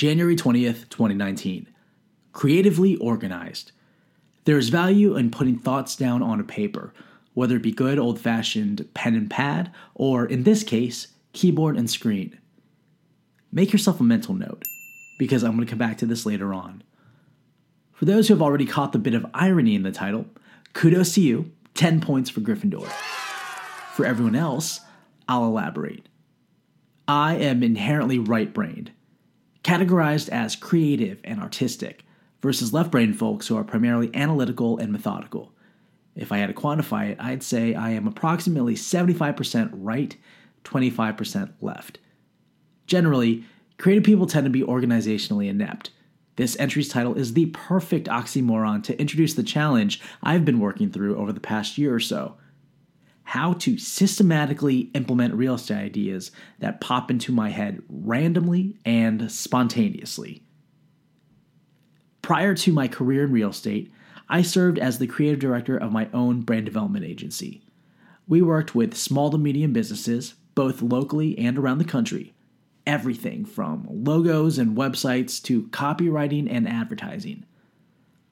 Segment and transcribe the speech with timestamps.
[0.00, 1.66] January 20th, 2019.
[2.32, 3.72] Creatively organized.
[4.46, 6.94] There is value in putting thoughts down on a paper,
[7.34, 11.90] whether it be good old fashioned pen and pad, or in this case, keyboard and
[11.90, 12.38] screen.
[13.52, 14.62] Make yourself a mental note,
[15.18, 16.82] because I'm going to come back to this later on.
[17.92, 20.24] For those who have already caught the bit of irony in the title,
[20.72, 22.88] kudos to you, 10 points for Gryffindor.
[23.92, 24.80] For everyone else,
[25.28, 26.08] I'll elaborate.
[27.06, 28.92] I am inherently right brained,
[29.62, 32.04] categorized as creative and artistic,
[32.42, 35.52] versus left brain folks who are primarily analytical and methodical.
[36.16, 40.16] If I had to quantify it, I'd say I am approximately 75% right,
[40.64, 41.98] 25% left.
[42.86, 43.44] Generally,
[43.78, 45.90] creative people tend to be organizationally inept.
[46.36, 51.16] This entry's title is the perfect oxymoron to introduce the challenge I've been working through
[51.16, 52.36] over the past year or so
[53.30, 60.42] how to systematically implement real estate ideas that pop into my head randomly and spontaneously.
[62.22, 63.92] Prior to my career in real estate,
[64.28, 67.62] I served as the creative director of my own brand development agency.
[68.26, 72.34] We worked with small to medium businesses, both locally and around the country.
[72.84, 77.46] Everything from logos and websites to copywriting and advertising.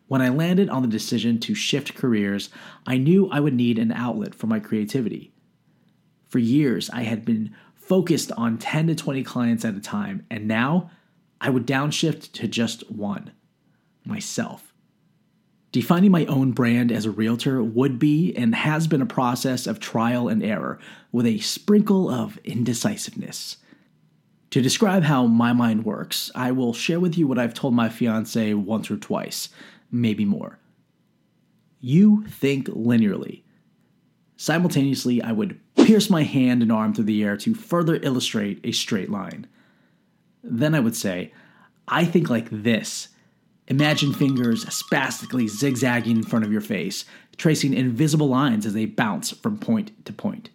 [0.09, 2.49] When I landed on the decision to shift careers,
[2.87, 5.33] I knew I would need an outlet for my creativity.
[6.29, 10.49] For years, I had been focused on 10 to 20 clients at a time, and
[10.49, 10.91] now
[11.41, 13.33] I would downshift to just one
[14.05, 14.73] myself.
[15.73, 19.79] Defining my own brand as a realtor would be and has been a process of
[19.79, 20.79] trial and error
[21.13, 23.59] with a sprinkle of indecisiveness.
[24.51, 27.91] To describe how my mind works, I will share with you what I've told my
[27.91, 29.51] fiance once or twice
[29.91, 30.59] maybe more.
[31.81, 33.43] You think linearly.
[34.37, 38.73] Simultaneously, I would pierce my hand and arm through the air to further illustrate a
[38.73, 39.47] straight line.
[40.43, 41.33] Then I would say,
[41.87, 43.09] I think like this.
[43.67, 47.05] Imagine fingers spastically zigzagging in front of your face,
[47.37, 50.51] tracing invisible lines as they bounce from point to point.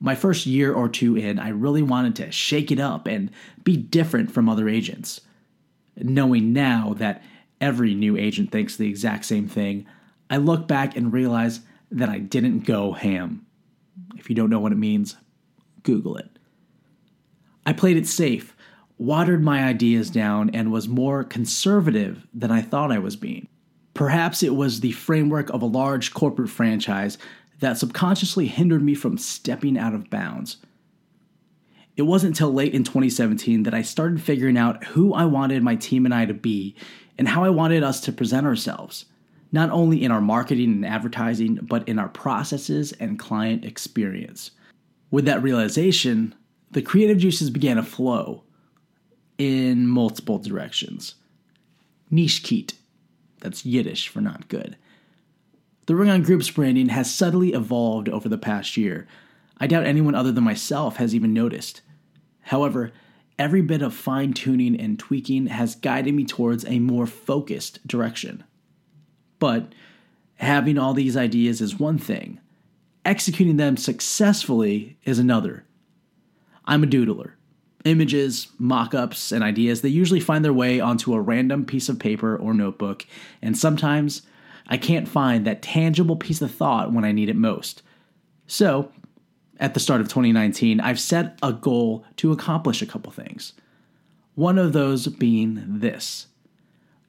[0.00, 3.30] My first year or two in, I really wanted to shake it up and
[3.62, 5.20] be different from other agents.
[5.96, 7.22] Knowing now that
[7.62, 9.86] every new agent thinks the exact same thing,
[10.28, 13.46] I look back and realize that I didn't go ham.
[14.16, 15.16] If you don't know what it means,
[15.82, 16.28] Google it.
[17.64, 18.56] I played it safe,
[18.98, 23.48] watered my ideas down, and was more conservative than I thought I was being.
[23.94, 27.18] Perhaps it was the framework of a large corporate franchise
[27.60, 30.56] that subconsciously hindered me from stepping out of bounds.
[31.96, 35.76] It wasn't until late in 2017 that I started figuring out who I wanted my
[35.76, 36.74] team and I to be
[37.18, 39.06] and how I wanted us to present ourselves,
[39.52, 44.50] not only in our marketing and advertising, but in our processes and client experience.
[45.10, 46.34] With that realization,
[46.70, 48.44] the creative juices began to flow
[49.38, 51.16] in multiple directions.
[52.10, 52.74] Nishkeet,
[53.40, 54.76] that's Yiddish for not good.
[55.86, 59.06] The Ring on Group's branding has subtly evolved over the past year.
[59.58, 61.82] I doubt anyone other than myself has even noticed.
[62.42, 62.92] However,
[63.38, 68.44] every bit of fine tuning and tweaking has guided me towards a more focused direction.
[69.38, 69.72] But
[70.36, 72.40] having all these ideas is one thing,
[73.04, 75.64] executing them successfully is another.
[76.64, 77.32] I'm a doodler.
[77.84, 81.98] Images, mock ups, and ideas, they usually find their way onto a random piece of
[81.98, 83.04] paper or notebook,
[83.40, 84.22] and sometimes
[84.68, 87.82] I can't find that tangible piece of thought when I need it most.
[88.46, 88.92] So
[89.62, 93.52] at the start of 2019, I've set a goal to accomplish a couple things.
[94.34, 96.26] One of those being this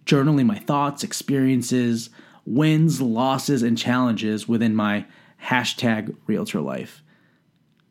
[0.06, 2.10] journaling my thoughts, experiences,
[2.46, 5.06] wins, losses, and challenges within my
[5.46, 7.02] hashtag realtor life.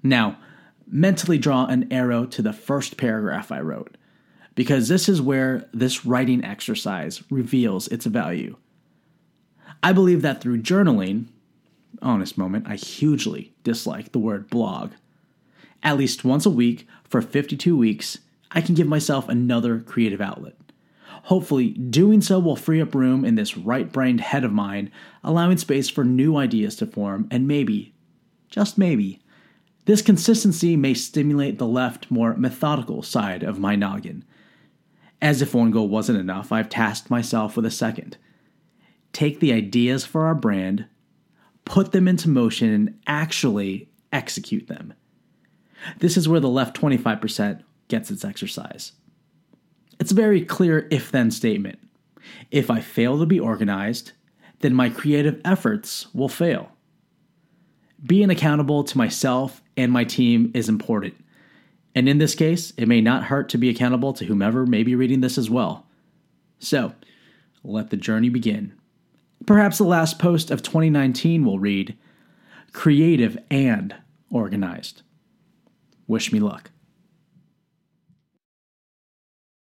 [0.02, 0.38] Now,
[0.86, 3.96] mentally draw an arrow to the first paragraph I wrote,
[4.54, 8.56] because this is where this writing exercise reveals its value.
[9.82, 11.28] I believe that through journaling,
[12.02, 14.92] honest moment, I hugely dislike the word blog.
[15.82, 18.18] At least once a week for 52 weeks,
[18.50, 20.56] I can give myself another creative outlet.
[21.24, 24.90] Hopefully, doing so will free up room in this right brained head of mine,
[25.22, 27.94] allowing space for new ideas to form, and maybe,
[28.50, 29.20] just maybe,
[29.84, 34.24] this consistency may stimulate the left, more methodical side of my noggin.
[35.20, 38.16] As if one goal wasn't enough, I've tasked myself with a second.
[39.12, 40.86] Take the ideas for our brand,
[41.64, 44.94] put them into motion, and actually execute them.
[45.98, 48.92] This is where the left 25% gets its exercise.
[49.98, 51.78] It's a very clear if then statement.
[52.50, 54.12] If I fail to be organized,
[54.60, 56.70] then my creative efforts will fail.
[58.04, 61.14] Being accountable to myself and my team is important.
[61.94, 64.94] And in this case, it may not hurt to be accountable to whomever may be
[64.94, 65.86] reading this as well.
[66.58, 66.94] So,
[67.62, 68.72] let the journey begin.
[69.46, 71.96] Perhaps the last post of 2019 will read
[72.72, 73.94] Creative and
[74.30, 75.02] Organized.
[76.06, 76.71] Wish me luck.